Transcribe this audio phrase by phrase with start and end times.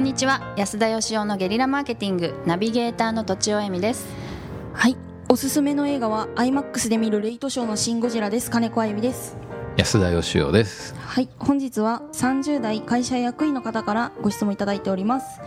[0.00, 0.54] こんにちは。
[0.56, 4.06] 安田義雄のゲリラマーケティングナビゲーターのとちおえみです。
[4.72, 4.96] はい。
[5.28, 8.50] おすすめの映画は IMAX で見るレイトショーのシン・ゴジラです。
[8.50, 9.36] 金子あゆみです。
[9.76, 10.94] 安田義雄です。
[10.94, 11.28] はい。
[11.38, 15.38] 本日は30代会社役員の方からご質問いただいております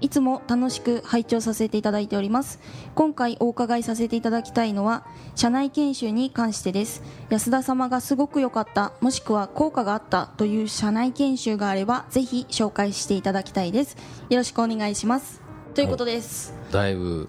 [0.00, 2.60] いつも楽しく拝聴させていただいております。
[2.94, 7.02] 今回お伺いさせていただきたいのは社内研修に関してです。
[7.30, 13.96] 安田様がすごく良かったもしくは効果があったという社内研修があればぜひ紹介していただきたいです。
[14.28, 15.40] よろしくお願いします。
[15.74, 16.54] ということです。
[16.72, 17.28] だいぶ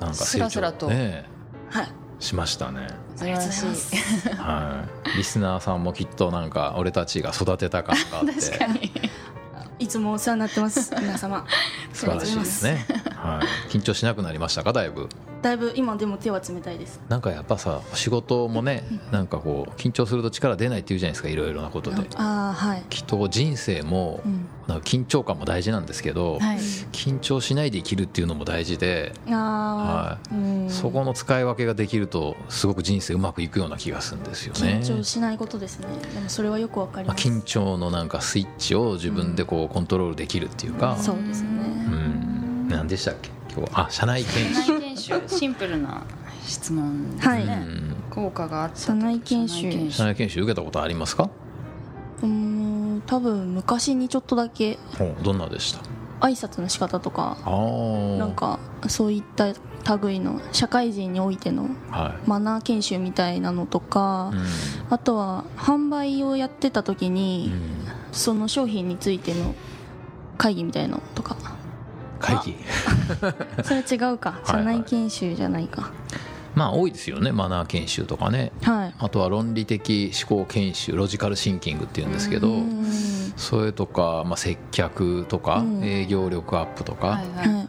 [0.00, 0.88] なんかスラスラと。
[0.88, 1.24] ね
[1.70, 1.88] はい。
[2.18, 2.88] しましたね。
[3.14, 4.28] 素晴らしい。
[4.34, 5.18] はい。
[5.18, 8.32] リスナーさんもきっとなんか俺たちが育てた感があって。
[8.40, 8.90] 確かに
[9.78, 10.94] いつもお世話になってます。
[10.98, 11.46] 皆様。
[11.92, 12.86] 素晴らしいですね。
[13.14, 13.70] はい。
[13.70, 14.72] 緊張しなくなりましたか？
[14.72, 15.08] だいぶ
[15.42, 17.00] だいぶ今でも手は冷たいです。
[17.08, 18.82] なんかやっぱさ仕事もね
[19.12, 21.96] なんかこう緊張すると力出ないって言うじゃないですかいろいろなことで。
[22.16, 22.82] ああはい。
[22.90, 24.46] きっと人生もうん。
[24.66, 26.56] なんか緊張感も大事なんですけど、はい。
[26.58, 30.68] 緊張しないで生きるっていうのも大事で、ああ、うん。
[30.68, 34.80] そこの使い分けができるとすごく人生うまくいくような気がするんですよね。
[34.82, 35.86] 緊張しないことですね。
[36.12, 41.48] でもそれはよくわかりまあ、ます、緊張のなんかスイッチを自分でこうコントロールできるっていうか、そうですね。
[41.48, 43.30] うん、何でしたっけ？
[43.54, 44.78] 今日あ社内研社修。
[44.80, 45.28] 内研修。
[45.38, 46.02] シンプルな
[46.44, 47.42] 質問ですね、はい。
[47.42, 49.70] うん効果があった社内研修。
[49.70, 51.28] 社内社内研修受けたことありますか？
[52.22, 54.78] うーん多分昔にちょっとだけ。
[55.22, 55.80] どんなでした？
[56.26, 57.36] 挨拶の仕方とか。
[58.18, 59.52] なんかそういった
[59.98, 64.44] 類の社会人においてのはマナー研修みたいなのとか、い、うん。
[64.94, 67.52] あとは販売をやってた時に、
[68.12, 69.54] その商品についての
[70.38, 71.36] 会議みたいのとか
[72.26, 72.56] 会議。
[73.62, 74.32] それ違うか。
[74.32, 74.46] はい。
[74.46, 75.90] 社内研修じゃないか。
[76.54, 77.32] まあ多いですよね。
[77.32, 78.50] マナー研修とかね。
[78.62, 78.94] はい。
[78.98, 82.86] あとは論理的思考研修ロジカルシンキングっていうんですけどうん。
[83.36, 85.84] それとか、まあ、接客とか、うん。
[85.84, 87.54] 営業力アップとか、はいはい。
[87.54, 87.68] はい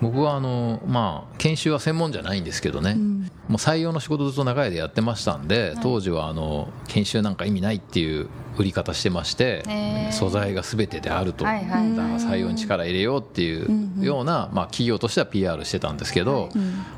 [0.00, 3.20] 僕はあの、まあ、研修は専門じゃないんですけどね、うん。
[3.20, 10.12] もう採用の仕事ずっと長いでやってましたんで、当時はあの研修なんか意味ないっていう売り方してまして、へー。
[10.12, 16.48] 素材が全てであると、はいはいだから採用に力入れようっていうような、まあ、企業としては PR してたんですけど、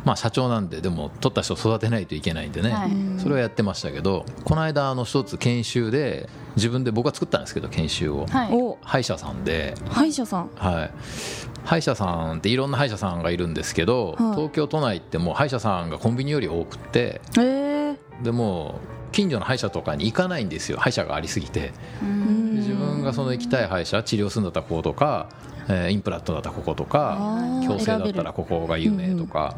[0.04, 2.90] まあ、社長なんででも取った人を育てないといけないんでね、はい。
[3.18, 8.52] それをやってましたけどこの間あの一つ研修で自分で僕が作ったんですけど研修を、はい。
[8.52, 8.78] お。
[8.82, 9.74] 歯医者さんで。
[9.88, 10.50] 歯医者さん。
[10.56, 10.90] はい、
[11.64, 14.34] 歯医者さんっていろんな歯医者さんがいるんですけど、はい。
[14.34, 21.60] 東京都内ってもう歯医者さんがコンビニより多くってええでもう近所の歯医者とかに行かないんですよ歯医者がありすぎて。
[21.60, 21.72] で
[22.56, 25.28] 自分がその行きたい歯医者治療するんだったらこことか、
[25.68, 27.16] えーインプラントだったらこことか
[27.62, 29.56] 矯正だったらここが有名とか、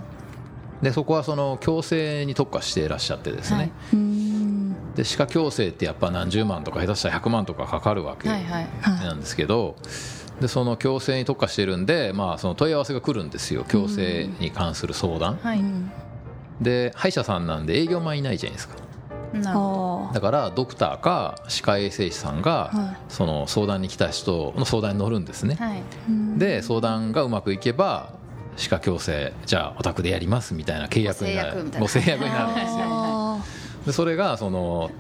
[0.83, 3.73] でそこはその矯正に特化していらっしゃってですね、はい。
[3.95, 4.95] うん。
[4.95, 8.69] で歯科矯正ってやっぱ何十万とか下手したら100万とかかかるわけはいはい。
[8.83, 9.77] なんですけど、
[10.43, 13.63] でその矯正に特化してるんで、まあ、その問い合わせが来るんですよ。
[13.63, 15.91] 矯正に関する相談、はい、うん
[16.61, 18.77] で歯医者さんなんで営業マンいないじゃないですか。
[20.13, 23.13] だからドクターか歯科衛生士さんが、はい。
[23.13, 25.83] その相談に来た人の相談に乗るんですね、どはい。
[26.09, 28.13] うんで相談がうまくいけば
[28.57, 31.71] 歯科矯正じゃあお宅でやりますみたいな契約になる。
[31.79, 32.47] ご制約みたいな。
[32.47, 32.79] ご制約になるんですよ。
[32.81, 33.45] あ
[33.87, 34.91] でそれがその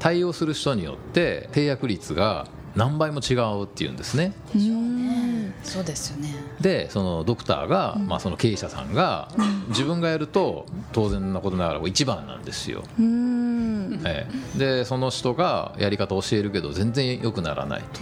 [0.00, 2.46] 対応する人によって契約率が
[2.76, 4.32] 何倍も違うっていうんですね。
[4.54, 5.54] ーうん。
[5.62, 6.28] そうですよね。
[6.60, 9.28] でそのドクターが、まあ、その経営者さんが
[9.68, 14.00] 自分がやると当然なことながら一番なんですよ、うん。
[14.04, 14.58] ええ。
[14.58, 18.00] でその人がやり方を教えるけど全然良くならないと。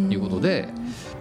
[0.00, 0.68] いうことで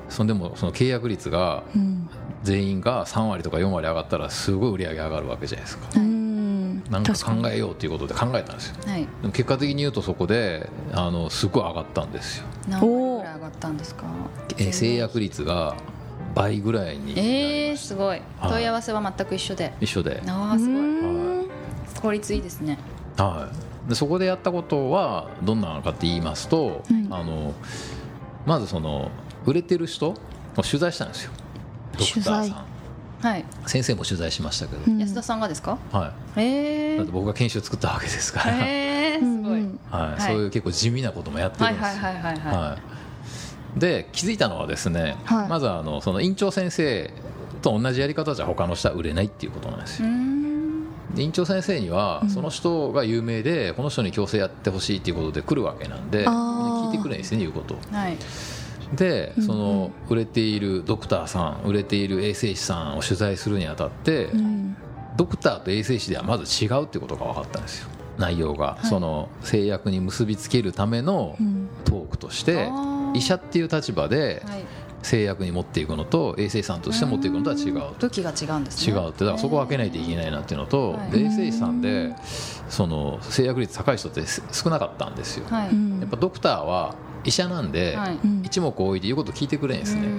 [0.09, 2.09] そのでもその契約率がうん。
[2.43, 5.89] 全員が3割とか4割上がったらすごい売り上げ上がるわけじゃないですか
[6.89, 8.75] うんなんか考えようということで考えたんですよ。
[8.87, 9.01] はい。
[9.01, 14.05] でも結果的に言うとそこであのすごい上がったんですよ、何割ぐらい上がったんですか？
[14.57, 15.75] えー制約率が
[16.33, 18.21] 倍ぐらいにえー、すごい。
[18.39, 18.51] はい。
[18.53, 19.73] 問い合わせは全く一緒で。
[19.79, 20.21] 一緒で。
[20.27, 20.75] ああすごい。
[20.79, 21.49] うん
[22.01, 22.79] 効率いいですね。
[23.17, 23.49] は
[23.85, 27.07] い、でそこでやったことはどんなのかって言いますと、うん。
[27.13, 27.53] あの
[28.45, 29.11] まずその
[29.45, 30.15] 売れてる人を
[30.63, 31.31] 取材したんですよ。
[31.97, 32.53] ドクターさ取ん。
[32.53, 32.68] はい
[33.65, 34.97] 先生も取材しましたけど、うん。
[34.97, 35.77] 安田さんがですか？
[35.91, 39.61] はい、へえだって僕が研修作ったわけですから、へえすごい。
[39.61, 40.11] うんはい。
[40.11, 40.21] はい。
[40.21, 42.03] そういう結構地味なこともやってるはいんですよ。
[42.03, 42.77] はいはいはいはは
[43.77, 43.79] い。
[43.79, 45.47] で気づいたのはですね、はい。
[45.47, 47.11] まずあのその院長先生
[47.61, 50.07] と同じやり方じゃ他の人は売れないっていうことなんですよ。
[51.17, 57.73] 院長先生にはその人が有名でこの人に矯正やってほしいっていうことで来るわけなんで聞いてくれないですね言うこと。
[57.73, 58.17] をはい
[58.93, 64.75] でその売れているドクターさん売れている衛生士さんを取材するにあたってうん。
[65.17, 67.89] ドクターと衛生士ではまず違うっていうことが分かったんですよ。
[68.17, 71.67] 内容が、その制約に結びつけるためのうん。
[71.83, 73.17] トークとしてあー。
[73.17, 74.63] 医者っていう立場ではい。
[75.01, 78.93] 制約に持っていくのと衛生士さんとして持っていくのとは違う武器が違うんですね。
[78.93, 79.23] 違うって。
[79.23, 82.13] だからそこを分けないといけないなっていうのと、は衛生士さんで
[82.69, 88.19] その制約率高い人って少なかったんですよ、はい、うんやっぱドクターは医者なんで、はい。
[88.23, 90.09] うん一目置いて言うこと聞いてくれんですうんうね、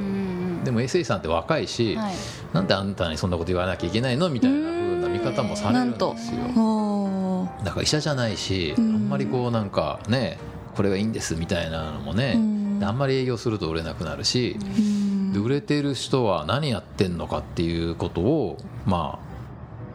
[0.61, 2.15] んでも衛生士さんって若いし、はい。
[2.53, 7.49] なんであんたにそんなこと言わなきゃいけないのみたいな風な見方もされるんですよ。
[7.65, 8.95] だから医者じゃないし、うん。
[8.95, 10.39] あんまりこうなんかね
[10.75, 12.79] これがいいんですみたいなのもね、うん。
[12.79, 15.33] であんまり営業すると売れなくなるし、うん。
[15.33, 19.31] で売れてる人は何やってんのかっていうことをまあ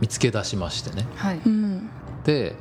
[0.01, 1.07] 見つけ出しましてね。
[1.15, 1.41] はい。
[1.45, 1.89] うん。
[2.25, 2.55] で、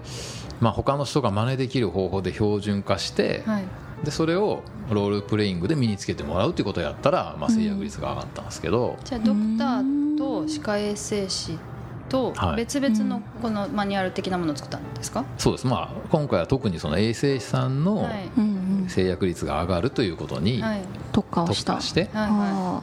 [0.61, 3.65] まあ、他の人が真似できる方法で標準化して、はい
[4.05, 11.59] でそれをロールプレイングで身につけてもらうっていうことをやったら、まあ、制約率が上がったんですけど、じゃあドクターと歯科衛生士
[12.09, 12.57] とはい。
[12.57, 18.31] 別々のこのマニュアル的なものを作ったんですか、そうです、まあ、今回は特にその衛生士さんのはい。
[18.37, 20.81] うんうん制約率が上がるということにはい。
[21.13, 21.73] 特化をした。
[21.73, 22.83] 特化して、はいは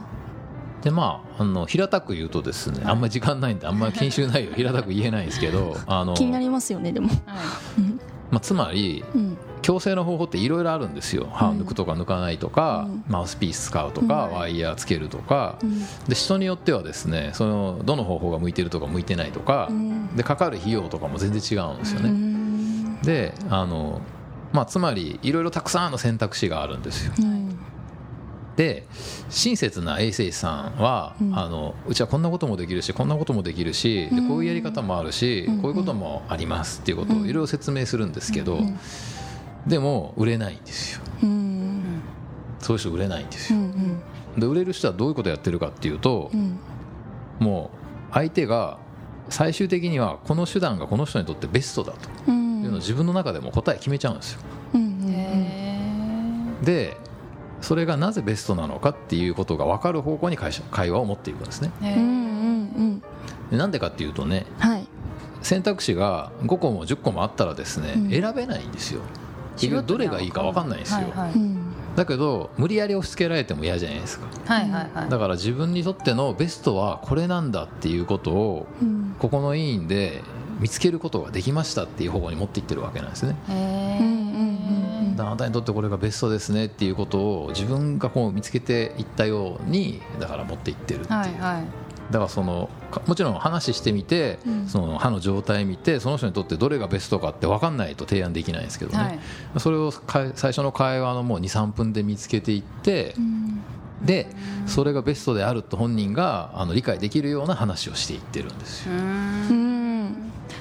[0.82, 7.06] でまあ、あの平たく言うとですね、あんまり時間ないんであんまり研修内容平たく言えないんですけど あのー気になりますよねでも。
[7.06, 7.20] いはい。
[7.78, 8.00] うん
[8.32, 11.28] まあ、つまりうん矯正の方法っていろいろあるんですよ。
[11.32, 13.04] 歯を抜くとか抜かないとか、うん。
[13.08, 14.34] マウスピース使うとか、うん。
[14.34, 15.80] ワイヤーつけるとか、うん。
[16.08, 20.16] で人によってはですねそのどの方法が向いてるとか向いてないとか、うん。
[20.16, 23.00] でかかる費用とかも全然違うんですようね、ん。
[23.02, 24.00] であの、
[24.52, 27.12] まあ、つまりいろいろたくさんの選択肢があるんですよ。
[27.18, 27.42] うん
[28.56, 28.86] で
[29.30, 31.38] 親切な衛生士さんは、うん。
[31.38, 35.62] あのうちはこんなこともできるしこんなこともできるしでこういうやり方もあるし、うん。
[35.62, 38.78] こういうこともありますっていうことをいろいろ説明するんですけど、うん
[39.66, 41.02] でも売れないんですよ。
[41.22, 42.02] うん
[42.60, 44.00] そういう人売れないんですよ、うん
[44.38, 46.58] で売れる人はどういうことやってるかっていうとう、ん
[47.38, 47.70] も
[48.10, 48.78] う相手が
[49.28, 52.08] 最終的にはこの手段がこの人にとってベストだと。
[52.28, 54.40] うんいうのを自分の中でも答え決めちゃうんですよ。
[54.74, 55.78] うんへ
[56.62, 56.96] で
[57.60, 61.70] それがなぜベストなのかっていうことが分かる方向に会社会話を持っていくんですね。
[61.82, 62.10] えうんうんう
[62.82, 63.02] ん
[63.50, 64.86] でなんでかっていうとねはい。
[65.42, 68.10] 選択肢が5個も10個もあったらですね、うん。
[68.10, 69.00] 選べないんですよ
[69.56, 71.32] 結局どれがいいか分かんないんですよ、はいはい。
[71.34, 71.58] うん。
[71.94, 74.26] だけど無理やり押し付けられても嫌じゃないですか。
[74.46, 75.10] はいはいはい。
[75.10, 79.14] だから自分にとってのベストはこれなんだっていうことをうん。
[79.18, 80.22] ここの委員で
[80.58, 83.36] 見つけることができましたっていう方向に持っていってるわけなんですね。
[83.48, 85.16] へうんうんうん。
[85.16, 91.64] だからあなたにとってこれがベストですねっていうことを自分がこう見つけていったようにだから持っていってるっていう、はいはい
[92.12, 94.68] だからそのかもちろん話してみて、うん。
[94.68, 99.18] その歯の状態見てその人にとってどれがベストかって分かんないと提案できないんですけどね、はい。
[99.58, 103.62] それをか最初の会話のもう23分で見つけていってうん。
[104.04, 104.28] で
[104.66, 108.92] それがベストであると本人があの理解できるような話をしていってるんですよ。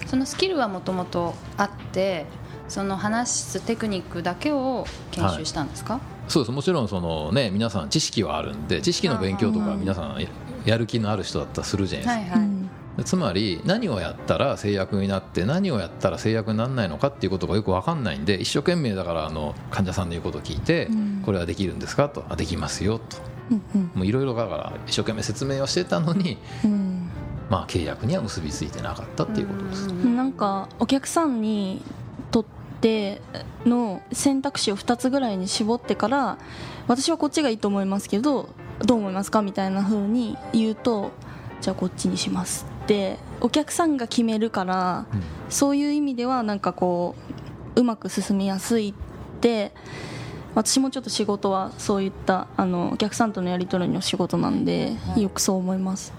[0.08, 2.26] そのスキルはもともとあって
[2.68, 6.52] その話すテクニックだけを研修したんですか、そうです。
[6.52, 10.28] もちろんその、ね、皆さん知識はあるんで知識の勉強とか皆さん
[10.66, 12.54] ややる気のある人だったらするじゃないですか、はいは
[12.96, 21.12] い、でつまり何をやったら制約になって何をやったら制約にならないのかっていうことがよく分かんないんで一生懸命だからあの患者さんの言うことを聞いて、うん。
[21.22, 22.26] これはできるんですかと。
[22.30, 23.18] あできますよと。
[23.52, 23.92] うんうん。
[23.96, 27.10] もういろいろだから一生懸命説明をしてたのに、うん。
[27.50, 29.88] まあ、契約には結びついてなかったっていうことです。
[29.88, 31.82] なんかお客さんに
[32.32, 32.46] とっ
[32.80, 33.22] て
[33.66, 36.38] の選択肢を2つぐらいに絞ってから
[36.88, 38.50] 私はこっちがいいと思いますけど
[38.84, 41.12] どう思いますかみたいな風に言うと
[41.62, 47.14] じゃあこっちにしますってお客さんが決めるからうんそういう意味ではなんかこ
[47.76, 48.94] ううまく進みやすいっ
[49.42, 49.74] て
[50.56, 56.14] 私もちょっと仕事はそういったあのお客さんとのやり取りの仕事なんでよくそう思います。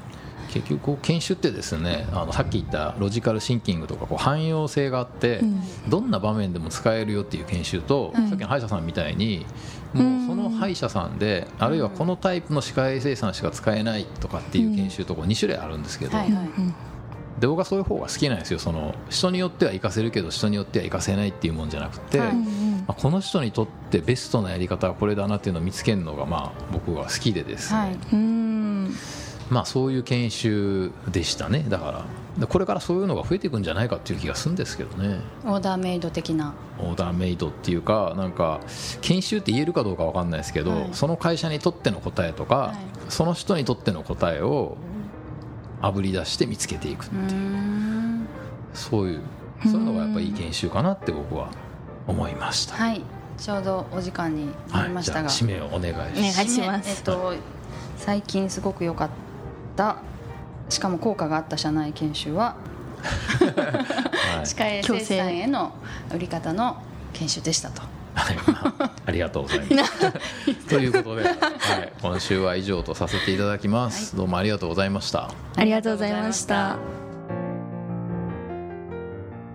[0.52, 5.62] 結局こう研修ってですねあのさっき言ったロジカルシンキングとかこう汎用性があって、うん。
[5.88, 8.28] どんな場面でも使えるよっていう研修と、うん。
[8.28, 9.46] さっきの歯医者さんみたいに
[9.94, 10.26] うん。
[10.26, 16.12] もうその歯医者さんで、あるいはこのタイプの歯科衛生士さんしか使えないとかっていう研修とこう2種類あるんですけど、
[17.40, 18.58] で僕はそういう方が好きなんですよ。
[18.58, 22.34] その人によっては活かせるけど人によっては活かせないっていうもんじゃなくて、はい。
[22.34, 22.44] ま
[22.88, 27.98] あこの人にとってベストなやり方はこれだなっていうのを見つけるのがまあ僕は好きでですね、はい。
[28.12, 28.94] うん
[29.52, 31.66] まあ、そういう研修でしたね。
[31.68, 32.04] だから
[32.38, 35.20] でこれからそういうのが増えていくんじゃないかっていう気がするんですけどね。
[35.44, 36.54] オーダーメイド的な。
[36.78, 38.60] オーダーメイドっていうかなんか
[39.02, 40.88] 研修って言えるかどうかわかんないですけど、はい。
[40.92, 42.76] その会社にとっての答えとか、はい。
[43.10, 44.78] その人にとっての答えを
[45.82, 47.08] あぶり出して見つけていくう。
[47.08, 48.26] ーん。
[48.72, 49.20] そういう
[49.64, 51.50] そういうのがやっぱりいい研修かなって僕は
[52.06, 52.76] 思いました。
[52.76, 53.02] はい。
[53.36, 56.10] ちょうどお時間になりましたが、はい、締めをお願いします。
[56.10, 57.34] お願いしますえっと
[57.98, 59.10] 最近すごく良かっ
[59.76, 59.96] た。
[60.68, 62.56] しかも効果があった社内研修は
[63.02, 64.46] はい。
[64.46, 65.72] 歯科衛生士さんへの
[66.14, 67.82] 売り方の研修でしたと。
[68.14, 68.36] はい。
[68.46, 70.12] まあ、ありがとうございます。
[70.68, 71.34] ということで、はい、
[72.00, 74.16] 今週は以上とさせていただきます。
[74.16, 75.30] どうもありがとうございました。
[75.56, 76.76] ありがとうございました。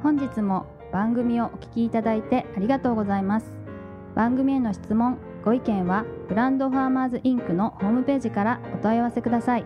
[0.04, 3.52] 本日も番組をお聞きいただいてありがとうございます。
[4.16, 9.66] 番組への質問ご意見はブランドファーマーズインクのホームページからお問い合わせください